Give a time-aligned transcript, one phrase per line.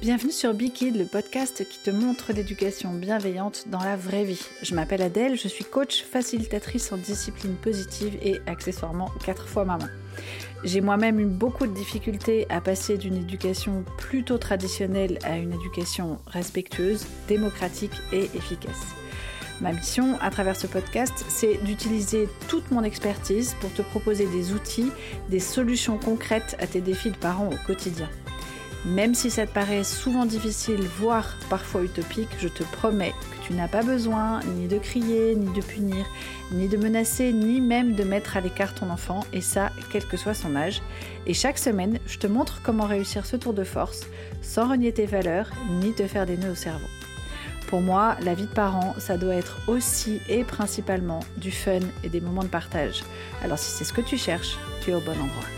[0.00, 4.40] Bienvenue sur Bikid, le podcast qui te montre l'éducation bienveillante dans la vraie vie.
[4.62, 9.88] Je m'appelle Adèle, je suis coach facilitatrice en discipline positive et accessoirement quatre fois maman.
[10.62, 16.20] J'ai moi-même eu beaucoup de difficultés à passer d'une éducation plutôt traditionnelle à une éducation
[16.28, 18.94] respectueuse, démocratique et efficace.
[19.60, 24.52] Ma mission à travers ce podcast, c'est d'utiliser toute mon expertise pour te proposer des
[24.52, 24.92] outils,
[25.28, 28.08] des solutions concrètes à tes défis de parents au quotidien.
[28.84, 33.52] Même si ça te paraît souvent difficile, voire parfois utopique, je te promets que tu
[33.52, 36.06] n'as pas besoin ni de crier, ni de punir,
[36.52, 40.16] ni de menacer, ni même de mettre à l'écart ton enfant, et ça, quel que
[40.16, 40.80] soit son âge.
[41.26, 44.06] Et chaque semaine, je te montre comment réussir ce tour de force
[44.42, 46.86] sans renier tes valeurs, ni te faire des nœuds au cerveau.
[47.66, 52.08] Pour moi, la vie de parent, ça doit être aussi et principalement du fun et
[52.08, 53.02] des moments de partage.
[53.42, 55.57] Alors si c'est ce que tu cherches, tu es au bon endroit.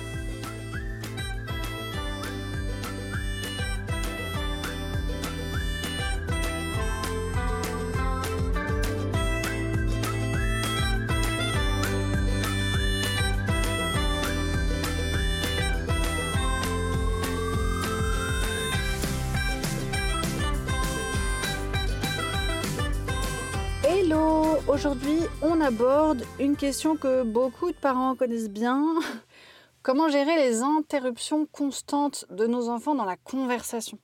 [24.73, 29.01] Aujourd'hui, on aborde une question que beaucoup de parents connaissent bien.
[29.83, 33.99] Comment gérer les interruptions constantes de nos enfants dans la conversation?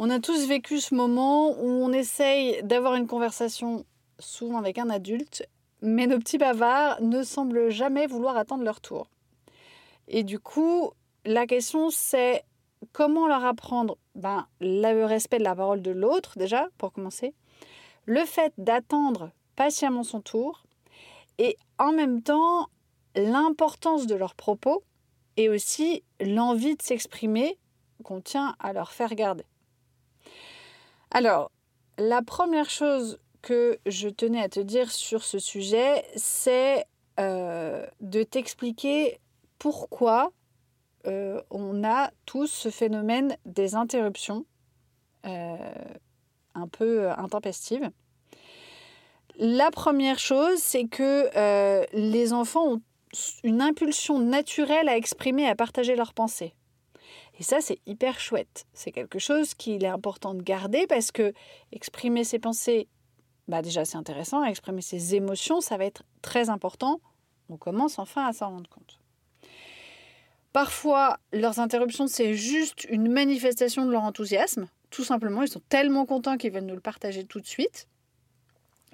[0.00, 3.86] On a tous vécu ce moment où on essaye d'avoir une conversation,
[4.18, 5.46] souvent avec un adulte,
[5.80, 9.06] mais nos petits bavards ne semblent jamais vouloir attendre leur tour.
[10.08, 10.90] Et du coup,
[11.24, 12.42] la question c'est
[12.92, 17.32] comment leur apprendre ben, le respect de la parole de l'autre, déjà, pour commencer
[18.06, 20.64] le fait d'attendre patiemment son tour
[21.38, 22.68] et en même temps
[23.14, 24.82] l'importance de leurs propos
[25.36, 27.58] et aussi l'envie de s'exprimer
[28.04, 29.44] qu'on tient à leur faire garder.
[31.10, 31.50] Alors,
[31.98, 36.84] la première chose que je tenais à te dire sur ce sujet, c'est
[37.20, 39.20] euh, de t'expliquer
[39.58, 40.32] pourquoi
[41.06, 44.46] euh, on a tous ce phénomène des interruptions
[45.26, 45.56] euh,
[46.54, 47.90] un peu euh, intempestive.
[49.38, 52.82] La première chose, c'est que euh, les enfants ont
[53.42, 56.54] une impulsion naturelle à exprimer, à partager leurs pensées.
[57.38, 58.66] Et ça, c'est hyper chouette.
[58.72, 61.32] C'est quelque chose qu'il est important de garder parce que
[61.72, 62.88] exprimer ses pensées,
[63.48, 64.44] bah déjà c'est intéressant.
[64.44, 67.00] Exprimer ses émotions, ça va être très important.
[67.48, 68.98] On commence enfin à s'en rendre compte.
[70.52, 74.68] Parfois, leurs interruptions, c'est juste une manifestation de leur enthousiasme.
[74.90, 77.88] Tout simplement, ils sont tellement contents qu'ils veulent nous le partager tout de suite.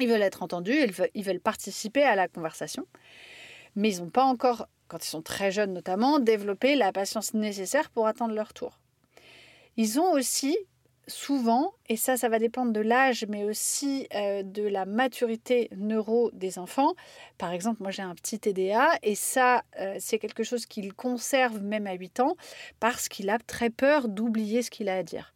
[0.01, 0.79] Ils veulent être entendus,
[1.15, 2.87] ils veulent, participer à la conversation.
[3.77, 7.91] Mais ils n'ont pas encore, quand ils sont très jeunes notamment, développé la patience nécessaire
[7.91, 8.79] pour attendre leur tour.
[9.77, 10.57] Ils ont aussi
[11.09, 16.31] souvent, et ça, ça va dépendre de l'âge, mais aussi euh, de la maturité neuro
[16.33, 16.95] des enfants.
[17.39, 21.63] Par exemple, moi j'ai un petit TDA, et ça, euh, c'est quelque chose qu'il conserve
[21.63, 22.37] même à 8 ans,
[22.79, 25.35] parce qu'il a très peur d'oublier ce qu'il a à dire.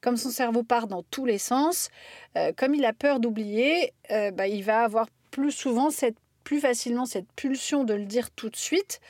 [0.00, 1.90] Comme son cerveau part dans tous les sens,
[2.36, 6.60] euh, comme il a peur d'oublier, euh, bah, il va avoir plus souvent, cette, plus
[6.60, 9.00] facilement cette pulsion de le dire tout de suite.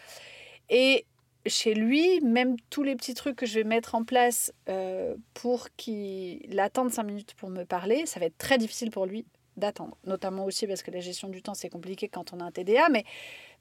[0.71, 1.07] Et
[1.47, 5.69] chez lui, même tous les petits trucs que je vais mettre en place euh, pour
[5.77, 9.25] qu'il attende 5 minutes pour me parler, ça va être très difficile pour lui
[9.57, 9.97] d'attendre.
[10.05, 12.89] Notamment aussi parce que la gestion du temps, c'est compliqué quand on a un TDA.
[12.91, 13.05] Mais,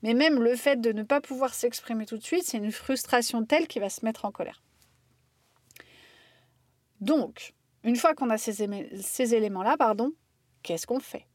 [0.03, 3.43] mais même le fait de ne pas pouvoir s'exprimer tout de suite, c'est une frustration
[3.43, 4.61] telle qu'il va se mettre en colère.
[7.01, 7.53] Donc,
[7.83, 10.13] une fois qu'on a ces, éléments-là, pardon,
[10.63, 11.25] qu'est-ce qu'on fait?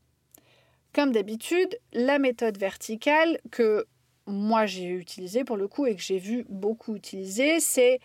[0.93, 3.87] Comme d'habitude, la méthode verticale que
[4.27, 7.99] moi j'ai utilisée pour le coup et que j'ai vu beaucoup utiliser, c'est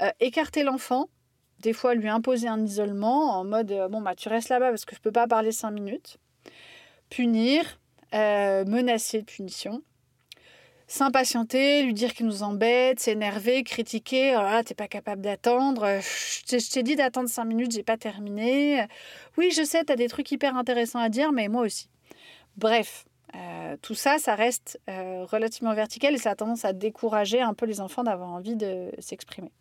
[0.00, 1.08] euh, écarter l'enfant,
[1.60, 4.84] des fois lui imposer un isolement en mode euh, bon bah tu restes là-bas parce
[4.84, 6.18] que je ne peux pas parler cinq minutes,
[7.08, 7.80] punir,
[8.14, 9.82] euh, menacer de punition
[10.86, 14.34] s'impatienter, lui dire qu'il nous embête, s'énerver, critiquer.
[14.36, 16.00] Oh là, t'es pas capable d'attendre.
[16.00, 18.86] Je t'ai dit d'attendre cinq minutes, j'ai pas terminé.
[19.36, 21.88] Oui, je sais, t'as des trucs hyper intéressants à dire, mais moi aussi.
[22.56, 27.40] Bref, euh, tout ça, ça reste euh, relativement vertical et ça a tendance à décourager
[27.40, 29.52] un peu les enfants d'avoir envie de s'exprimer.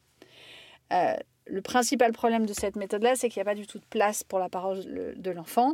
[0.94, 1.16] Euh,
[1.48, 4.24] le principal problème de cette méthode-là, c'est qu'il n'y a pas du tout de place
[4.24, 4.84] pour la parole
[5.16, 5.74] de l'enfant.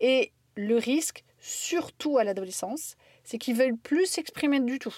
[0.00, 2.96] Et le risque, surtout à l'adolescence,
[3.28, 4.94] c'est qu'il ne veut plus s'exprimer du tout.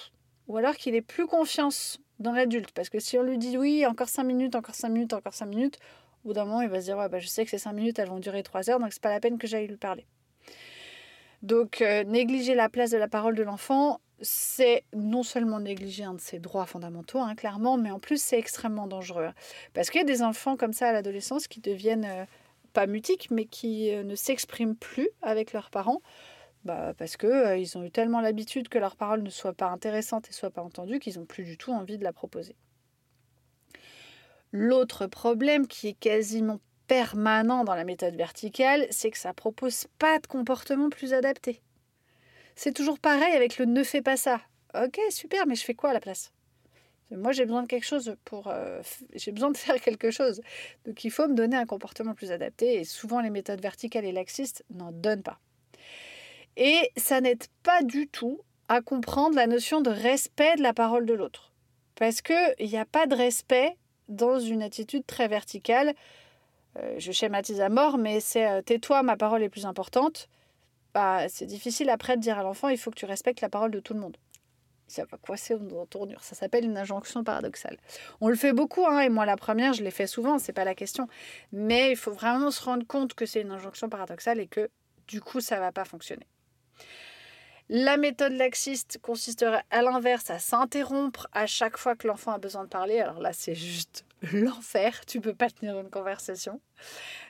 [0.47, 2.71] Ou alors qu'il ait plus confiance dans l'adulte.
[2.71, 5.47] Parce que si on lui dit oui, encore 5 minutes, encore 5 minutes, encore 5
[5.47, 5.79] minutes,
[6.23, 7.73] au bout d'un moment, il va se dire ouais, bah, je sais que ces 5
[7.73, 10.07] minutes, elles vont durer 3 heures, donc c'est pas la peine que j'aille lui parler.
[11.41, 16.13] Donc, euh, négliger la place de la parole de l'enfant, c'est non seulement négliger un
[16.13, 19.27] de ses droits fondamentaux, hein, clairement, mais en plus c'est extrêmement dangereux.
[19.73, 22.25] Parce qu'il y a des enfants comme ça à l'adolescence qui deviennent euh,
[22.71, 26.01] pas mutiques, mais qui euh, ne s'expriment plus avec leurs parents.
[26.63, 30.29] Bah, parce qu'ils euh, ont eu tellement l'habitude que leurs paroles ne soient pas intéressantes
[30.29, 32.55] et soient pas entendues qu'ils n'ont plus du tout envie de la proposer.
[34.51, 40.19] L'autre problème qui est quasiment permanent dans la méthode verticale, c'est que ça propose pas
[40.19, 41.61] de comportement plus adapté.
[42.55, 44.41] C'est toujours pareil avec le ne fais pas ça.
[44.75, 46.31] Ok, super, mais je fais quoi à la place?
[47.09, 48.47] Moi, j'ai besoin de quelque chose pour.
[48.47, 48.81] Euh,
[49.15, 50.41] j'ai besoin de faire quelque chose.
[50.85, 52.75] Donc, il faut me donner un comportement plus adapté.
[52.75, 55.39] Et souvent, les méthodes verticales et laxistes n'en donnent pas.
[56.57, 61.05] Et ça n'aide pas du tout à comprendre la notion de respect de la parole
[61.05, 61.51] de l'autre.
[61.95, 63.77] Parce qu'il n'y a pas de respect
[64.07, 65.93] dans une attitude très verticale.
[66.77, 70.29] Euh, je schématise à mort, mais c'est euh, tais-toi, ma parole est plus importante.
[70.93, 73.71] Bah, c'est difficile après de dire à l'enfant il faut que tu respectes la parole
[73.71, 74.17] de tout le monde.
[74.87, 76.21] Ça va coincer en tournure.
[76.21, 77.77] Ça s'appelle une injonction paradoxale.
[78.19, 80.65] On le fait beaucoup, hein, et moi la première, je l'ai fait souvent, c'est pas
[80.65, 81.07] la question.
[81.53, 84.69] Mais il faut vraiment se rendre compte que c'est une injonction paradoxale et que
[85.07, 86.27] du coup, ça va pas fonctionner.
[87.69, 92.65] La méthode laxiste consisterait à l'inverse à s'interrompre à chaque fois que l'enfant a besoin
[92.65, 92.99] de parler.
[92.99, 95.05] Alors là, c'est juste l'enfer.
[95.05, 96.59] Tu peux pas tenir une conversation.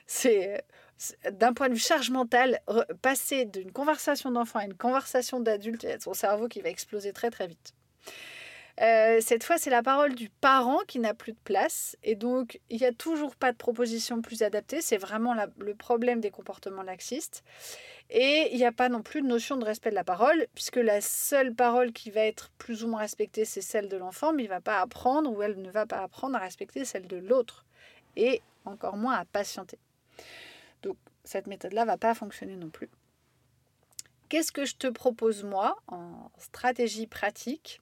[0.06, 0.64] C'est
[1.30, 2.60] d'un point de vue charge mentale,
[3.02, 7.30] passer d'une conversation d'enfant à une conversation d'adulte, il son cerveau qui va exploser très
[7.30, 7.74] très vite.
[8.80, 11.96] Euh, cette fois, c'est la parole du parent qui n'a plus de place.
[12.02, 14.80] Et donc, il n'y a toujours pas de proposition plus adaptée.
[14.80, 17.44] C'est vraiment le problème des comportements laxistes.
[18.14, 20.76] Et il n'y a pas non plus de notion de respect de la parole, puisque
[20.76, 24.42] la seule parole qui va être plus ou moins respectée, c'est celle de l'enfant, mais
[24.42, 27.16] il ne va pas apprendre ou elle ne va pas apprendre à respecter celle de
[27.16, 27.64] l'autre.
[28.16, 29.78] Et encore moins à patienter.
[30.82, 32.90] Donc, cette méthode-là ne va pas fonctionner non plus.
[34.28, 37.80] Qu'est-ce que je te propose moi en stratégie pratique?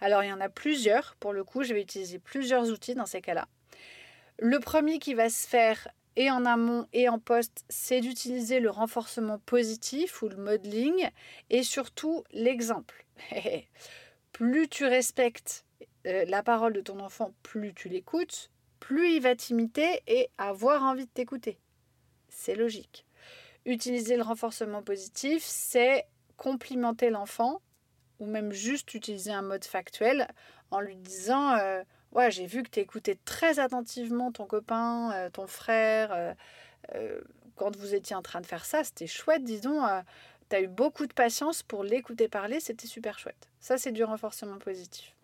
[0.00, 3.06] Alors il y en a plusieurs, pour le coup je vais utiliser plusieurs outils dans
[3.06, 3.46] ces cas-là.
[4.38, 8.70] Le premier qui va se faire et en amont et en poste, c'est d'utiliser le
[8.70, 11.08] renforcement positif ou le modeling
[11.48, 13.06] et surtout l'exemple.
[14.32, 15.64] plus tu respectes
[16.06, 18.50] euh, la parole de ton enfant, plus tu l'écoutes,
[18.80, 21.60] plus il va t'imiter et avoir envie de t'écouter.
[22.28, 23.06] C'est logique.
[23.64, 26.04] Utiliser le renforcement positif, c'est
[26.36, 27.62] complimenter l'enfant
[28.18, 30.26] ou même juste utiliser un mode factuel
[30.72, 35.30] en lui disant euh, Ouais, j'ai vu que tu écoutais très attentivement ton copain, euh,
[35.30, 36.34] ton frère,
[36.94, 37.20] euh,
[37.56, 39.82] quand vous étiez en train de faire ça, c'était chouette, disons.
[40.48, 43.48] tu as eu beaucoup de patience pour l'écouter parler, c'était super chouette.
[43.60, 45.14] Ça, c'est du renforcement positif.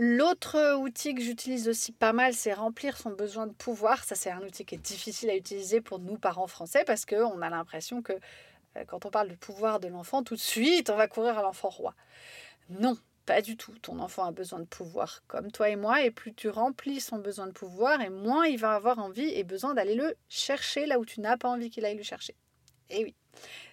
[0.00, 4.04] L'autre outil que j'utilise aussi pas mal, c'est remplir son besoin de pouvoir.
[4.04, 7.42] Ça, c'est un outil qui est difficile à utiliser pour nous, parents français, parce qu'on
[7.42, 10.96] a l'impression que euh, quand on parle du pouvoir de l'enfant, tout de suite, on
[10.96, 11.94] va courir à l'enfant roi.
[12.70, 12.96] Non,
[13.28, 13.74] pas du tout.
[13.82, 17.18] Ton enfant a besoin de pouvoir comme toi et moi, et plus tu remplis son
[17.18, 20.98] besoin de pouvoir, et moins il va avoir envie et besoin d'aller le chercher là
[20.98, 22.34] où tu n'as pas envie qu'il aille le chercher.
[22.88, 23.14] Et oui,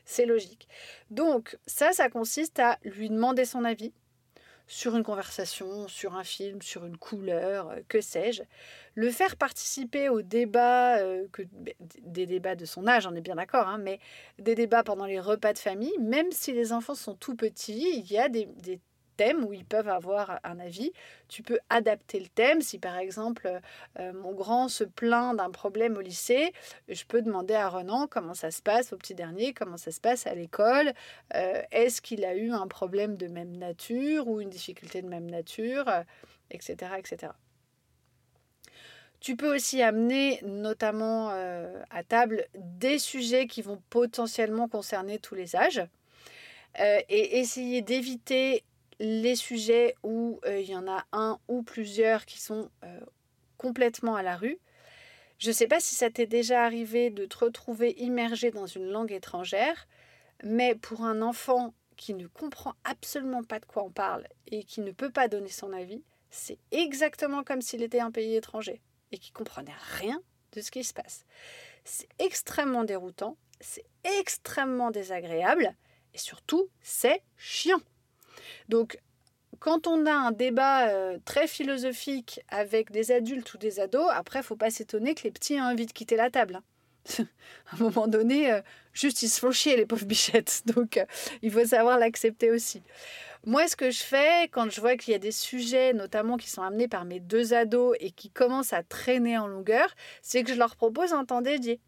[0.04, 0.68] c'est logique.
[1.10, 3.94] Donc ça, ça consiste à lui demander son avis,
[4.68, 8.42] sur une conversation, sur un film, sur une couleur, euh, que sais-je.
[8.96, 11.28] Le faire participer aux débats, euh,
[12.02, 14.00] des débats de son âge, on est bien d'accord, hein, mais
[14.40, 18.12] des débats pendant les repas de famille, même si les enfants sont tout petits, il
[18.12, 18.50] y a des
[19.16, 20.92] thème où ils peuvent avoir un avis.
[21.28, 22.62] Tu peux adapter le thème.
[22.62, 23.50] Si par exemple
[24.00, 26.54] euh, mon grand se plaint d'un problème au lycée,
[26.88, 30.02] je peux demander à Renan comment ça se passe au petit dernier, comment ça se
[30.02, 30.94] passe à l'école.
[31.34, 35.30] Euh, est-ce qu'il a eu un problème de même nature ou une difficulté de même
[35.30, 35.86] nature,
[36.52, 37.34] etc., euh, etc.
[39.22, 45.56] Tu peux aussi amener notamment à table des sujets qui vont potentiellement concerner tous les
[45.56, 45.82] âges.
[46.78, 48.64] et essayer d'éviter
[49.00, 53.00] les sujets où euh, il y en a un ou plusieurs qui sont euh,
[53.58, 54.60] complètement à la rue.
[55.38, 58.86] Je ne sais pas si ça t'est déjà arrivé de te retrouver immergé dans une
[58.86, 59.88] langue étrangère,
[60.44, 64.82] mais pour un enfant qui ne comprend absolument pas de quoi on parle et qui
[64.82, 69.18] ne peut pas donner son avis, c'est exactement comme s'il était un pays étranger et
[69.18, 70.22] qui comprenait rien
[70.54, 71.26] de ce qui se passe.
[71.84, 73.86] C'est extrêmement déroutant, c'est
[74.20, 75.76] extrêmement désagréable
[76.14, 77.82] et surtout c'est chiant.
[78.70, 79.00] Donc,
[79.60, 84.44] quand on a un débat euh, très philosophique avec des adultes ou des ados, après,
[84.44, 86.56] faut pas s'étonner que les petits aient envie de quitter la table.
[86.56, 86.64] Hein.
[87.20, 88.62] à un moment donné, euh,
[88.94, 90.64] juste ils se font chier, les pauvres bichettes.
[90.76, 91.06] Donc, euh,
[91.42, 92.82] il faut savoir l'accepter aussi.
[93.46, 96.50] Moi, ce que je fais quand je vois qu'il y a des sujets, notamment qui
[96.50, 99.88] sont amenés par mes deux ados et qui commencent à traîner en longueur,
[100.24, 101.80] c'est que je leur propose un temps dédié.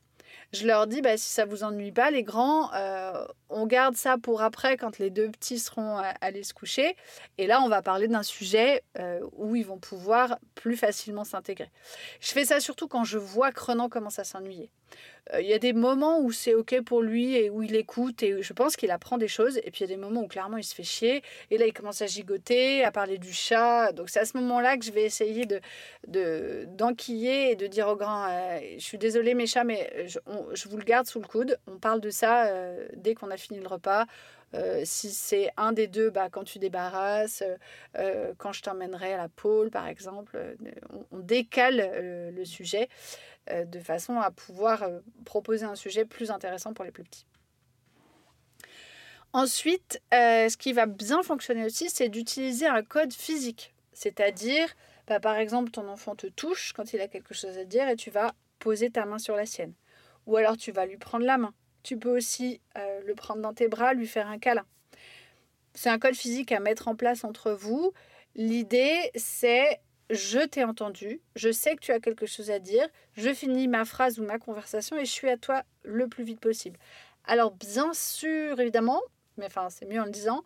[0.54, 4.18] Je leur dis, bah, si ça vous ennuie pas, les grands, euh, on garde ça
[4.18, 6.96] pour après quand les deux petits seront allés se coucher.
[7.38, 11.70] Et là, on va parler d'un sujet euh, où ils vont pouvoir plus facilement s'intégrer.
[12.22, 14.70] Je fais ça surtout quand je vois que Renan commence à s'ennuyer.
[15.34, 18.24] Euh, il y a des moments où c'est OK pour lui et où il écoute
[18.24, 19.58] et je pense qu'il apprend des choses.
[19.64, 21.24] Et puis il y a des moments où clairement il se fait chier.
[21.52, 23.92] Et là, il commence à gigoter, à parler du chat.
[23.92, 27.96] Donc c'est à ce moment-là que je vais essayer de, d'enquiller et de dire au
[27.96, 28.28] grand
[28.78, 30.20] Je suis désolée, mes chats, mais je,
[30.54, 31.58] je, vous le garde sous le coude.
[31.68, 34.06] On parle de ça euh, dès qu'on a fini le repas.
[34.54, 37.44] Euh, si c'est un des deux, bah, quand tu débarrasses,
[37.98, 40.56] euh, quand je t'emmènerai à la pôle, par exemple,
[41.12, 42.88] on, décale le sujet
[43.52, 44.88] de façon à pouvoir
[45.26, 47.26] proposer un sujet plus intéressant pour les plus petits.
[49.34, 53.74] Ensuite, ce qui va bien fonctionner aussi, c'est d'utiliser un code physique.
[53.94, 54.68] C'est-à-dire,
[55.08, 57.96] bah, par exemple, ton enfant te touche quand il a quelque chose à dire et
[57.96, 59.74] tu vas poser ta main sur la sienne.
[60.28, 61.54] Ou alors tu vas lui prendre la main.
[61.88, 64.66] Tu peux aussi euh, le prendre dans tes bras, lui faire un câlin.
[65.74, 67.94] C'est un code physique à mettre en place entre vous.
[68.36, 69.80] L'idée, c'est
[70.10, 73.86] je t'ai entendu, je sais que tu as quelque chose à dire, je finis ma
[73.86, 76.78] phrase ou ma conversation et je suis à toi le plus vite possible.
[77.24, 79.02] Alors bien sûr, évidemment,
[79.38, 80.44] mais enfin c'est mieux en le disant,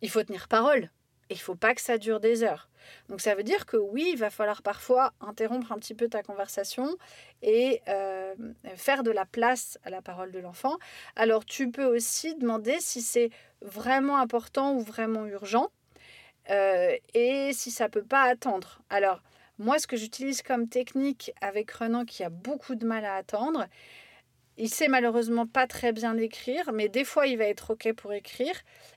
[0.00, 0.90] il faut tenir parole
[1.34, 2.68] il faut pas que ça dure des heures.
[3.08, 6.22] Donc ça veut dire que oui, il va falloir parfois interrompre un petit peu ta
[6.22, 6.96] conversation
[7.42, 8.34] et euh,
[8.76, 10.76] faire de la place à la parole de l'enfant.
[11.16, 13.30] Alors tu peux aussi demander si c'est
[13.62, 15.70] vraiment important ou vraiment urgent
[16.50, 18.80] euh, et si ça peut pas attendre.
[18.90, 19.20] Alors
[19.58, 23.66] moi, ce que j'utilise comme technique avec Renan qui a beaucoup de mal à attendre,
[24.56, 28.12] il sait malheureusement pas très bien écrire, mais des fois il va être OK pour
[28.12, 28.54] écrire.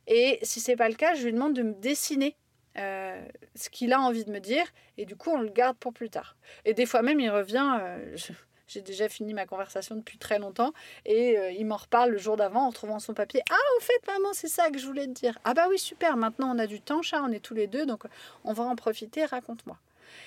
[0.07, 2.35] Et si c'est pas le cas, je lui demande de me dessiner
[2.77, 3.19] euh,
[3.55, 4.65] ce qu'il a envie de me dire.
[4.97, 6.35] Et du coup, on le garde pour plus tard.
[6.65, 7.77] Et des fois même, il revient.
[7.81, 8.15] Euh,
[8.67, 10.73] j'ai déjà fini ma conversation depuis très longtemps
[11.05, 13.41] et euh, il m'en reparle le jour d'avant en retrouvant son papier.
[13.49, 15.39] Ah, au fait, maman, c'est ça que je voulais te dire.
[15.45, 17.85] Ah, bah oui, super, maintenant on a du temps, chat, on est tous les deux,
[17.85, 18.03] donc
[18.43, 19.77] on va en profiter, raconte-moi.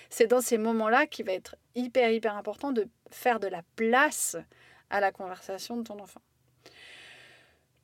[0.09, 4.37] C'est dans ces moments-là qu'il va être hyper, hyper important de faire de la place
[4.91, 6.21] à la conversation de ton enfant.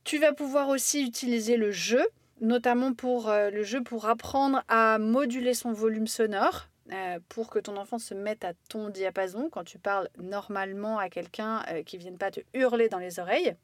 [0.04, 2.06] Tu vas pouvoir aussi utiliser le jeu,
[2.40, 6.68] notamment pour euh, le jeu pour apprendre à moduler son volume sonore.
[6.92, 11.08] Euh, pour que ton enfant se mette à ton diapason quand tu parles normalement à
[11.08, 13.56] quelqu'un euh, qui ne vienne pas te hurler dans les oreilles.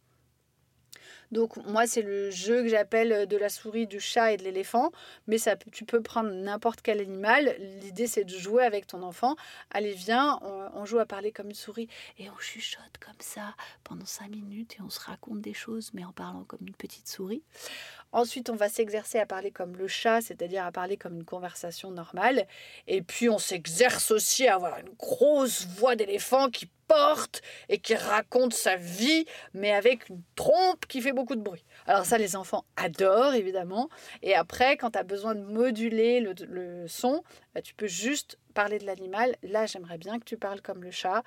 [1.32, 4.44] Donc moi c'est le jeu que j'appelle euh, de la souris, du chat et de
[4.44, 4.92] l'éléphant,
[5.26, 7.56] mais ça, tu peux prendre n'importe quel animal.
[7.80, 9.34] L'idée c'est de jouer avec ton enfant.
[9.70, 14.04] Allez viens, on, joue à parler comme une souris et on chuchote comme ça pendant
[14.04, 17.42] cinq minutes et on se raconte des choses mais en parlant comme une petite souris.
[18.12, 21.90] Ensuite, on va s'exercer à parler comme le chat, c'est-à-dire à parler comme une conversation
[21.90, 22.46] normale.
[22.86, 27.40] Et puis, on s'exerce aussi à avoir une grosse voix d'éléphant qui porte
[27.70, 31.64] et qui raconte sa vie, mais avec une trompe qui fait beaucoup de bruit.
[31.86, 33.88] Alors ça, les enfants adorent, évidemment.
[34.22, 37.22] Et après, quand tu as besoin de moduler le, son,
[37.54, 39.36] bah, tu peux juste parler de l'animal.
[39.42, 41.22] Là, j'aimerais bien que tu parles comme le chat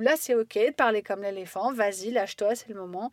[0.00, 3.10] là c'est ok de parler comme l'éléphant, vas-y, lâche-toi, c'est le moment.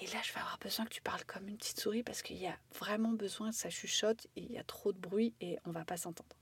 [0.00, 2.38] Et là je vais avoir besoin que tu parles comme une petite souris parce qu'il
[2.38, 5.58] y a vraiment besoin que ça chuchote, et il y a trop de bruit et
[5.66, 6.36] on va pas s'entendre.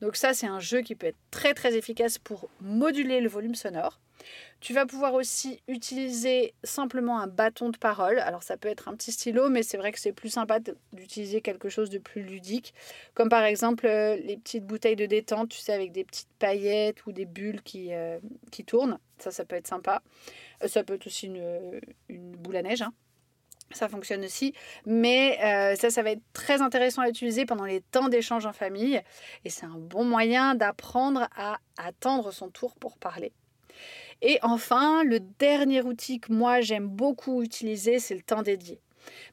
[0.00, 3.54] Donc ça c'est un jeu qui peut être très très efficace pour moduler le volume
[3.54, 4.00] sonore.
[4.60, 8.18] Tu vas pouvoir aussi utiliser simplement un bâton de parole.
[8.20, 10.58] Alors ça peut être un petit stylo, mais c'est vrai que c'est plus sympa
[10.92, 12.74] d'utiliser quelque chose de plus ludique,
[13.14, 17.06] comme par exemple euh, les petites bouteilles de détente, tu sais, avec des petites paillettes
[17.06, 18.18] ou des bulles qui, euh,
[18.66, 18.98] tournent.
[19.18, 20.02] Ça, ça peut être sympa.
[20.62, 22.82] Euh, ça peut être aussi une, une boule à neige.
[22.82, 22.92] Hein.
[23.72, 24.54] Ça fonctionne aussi,
[24.86, 25.38] mais
[25.76, 29.02] ça, ça va être très intéressant à utiliser pendant les temps d'échange en famille.
[29.44, 33.32] Et c'est un bon moyen d'apprendre à attendre son tour pour parler.
[34.22, 38.80] Et enfin, le dernier outil que moi j'aime beaucoup utiliser, c'est le temps dédié.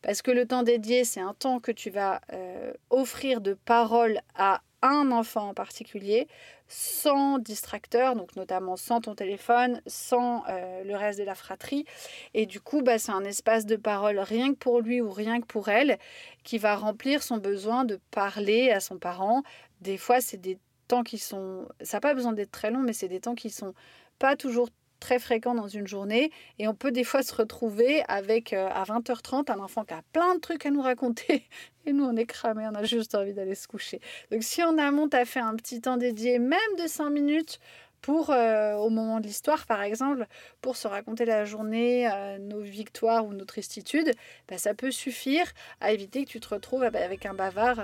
[0.02, 4.20] Parce que le temps dédié, c'est un temps que tu vas euh, offrir de parole
[4.36, 6.28] à un enfant en particulier,
[6.68, 11.86] sans distracteur, donc notamment sans ton téléphone, sans euh, le reste de la fratrie.
[12.34, 15.42] Et du coup, bah, c'est un espace de parole rien que pour lui ou rien
[15.42, 15.98] que pour elle,
[16.44, 19.42] qui va remplir son besoin de parler à son parent.
[19.82, 21.68] Des fois, c'est des temps qui sont...
[21.82, 23.74] Ça n'a pas besoin d'être très long, mais c'est des temps qui sont
[24.20, 24.70] pas toujours
[25.04, 28.86] très fréquent dans une journée et on peut des fois se retrouver avec euh, à
[28.86, 31.44] 20h30 un enfant qui a plein de trucs à nous raconter
[31.86, 34.00] et nous on est cramé, on a juste envie d'aller se coucher.
[34.32, 37.60] Donc si en amont tu as fait un petit temps dédié même de 5 minutes
[38.00, 40.26] pour euh, au moment de l'histoire par exemple
[40.62, 44.14] pour se raconter la journée, euh, nos victoires ou nos tristitudes,
[44.48, 47.80] bah, ça peut suffire à éviter que tu te retrouves avec un bavard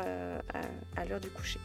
[0.95, 1.59] à l'heure du coucher.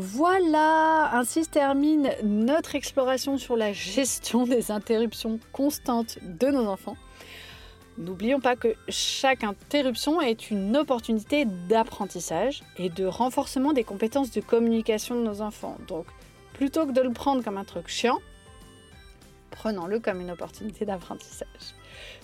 [0.00, 6.96] Voilà, ainsi se termine notre exploration sur la gestion des interruptions constantes de nos enfants.
[7.96, 14.40] N'oublions pas que chaque interruption est une opportunité d'apprentissage et de renforcement des compétences de
[14.40, 15.76] communication de nos enfants.
[15.88, 16.06] Donc,
[16.52, 18.20] plutôt que de le prendre comme un truc chiant,
[19.50, 21.74] prenons-le comme une opportunité d'apprentissage.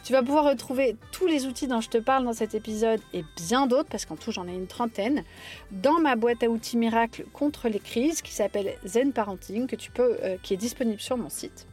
[0.05, 3.25] Tu vas pouvoir retrouver tous les outils dont je te parle dans cet épisode et
[3.37, 5.25] bien d'autres, parce qu'en tout j'en ai une trentaine,
[5.71, 9.91] dans ma boîte à outils miracle contre les crises qui s'appelle Zen Parenting, que tu
[9.91, 11.67] peux, euh, qui est disponible sur mon site.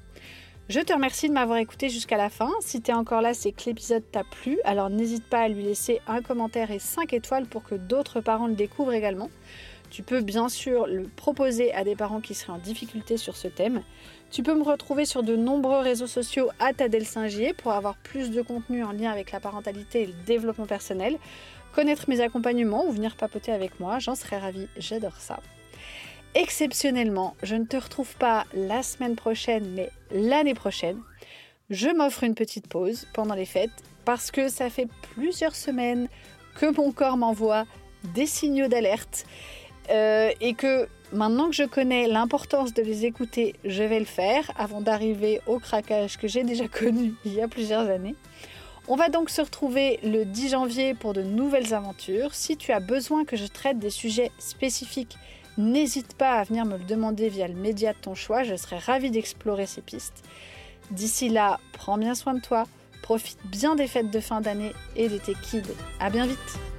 [0.70, 2.50] Je te remercie de m'avoir écouté jusqu'à la fin.
[2.62, 4.58] Si tu es encore là, c'est que l'épisode t'a plu.
[4.64, 8.48] Alors n'hésite pas à lui laisser un commentaire et 5 étoiles pour que d'autres parents
[8.48, 9.30] le découvrent également.
[9.90, 13.50] Tu peux bien sûr le proposer à des parents qui seraient en difficulté sur ce
[13.50, 13.84] thème.
[14.32, 18.32] Tu peux me retrouver sur de nombreux réseaux sociaux à Tadel Singier pour avoir plus
[18.32, 21.18] de contenu en lien avec la parentalité et le développement personnel,
[21.76, 25.42] connaître mes accompagnements ou venir papoter avec moi, j'en serais ravie, j'adore ça.
[26.34, 31.02] Exceptionnellement, je ne te retrouve pas la semaine prochaine, mais l'année prochaine.
[31.70, 33.70] Je m'offre une petite pause pendant les fêtes
[34.06, 36.08] parce que ça fait plusieurs semaines
[36.56, 37.66] que mon corps m'envoie
[38.14, 39.26] des signaux d'alerte
[39.90, 44.52] euh, et que maintenant que je connais l'importance de les écouter, je vais le faire
[44.58, 48.16] avant d'arriver au craquage que j'ai déjà connu il y a plusieurs années.
[48.88, 52.34] On va donc se retrouver le 10 janvier pour de nouvelles aventures.
[52.34, 55.18] Si tu as besoin que je traite des sujets spécifiques,
[55.58, 58.78] n'hésite pas à venir me le demander via le média de ton choix, je serai
[58.78, 60.24] ravie d'explorer ces pistes.
[60.90, 62.66] D'ici là, prends bien soin de toi,
[63.02, 65.64] profite bien des fêtes de fin d'année et de tes kids.
[66.00, 66.71] À bien vite